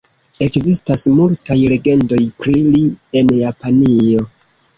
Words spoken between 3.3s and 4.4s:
Japanio.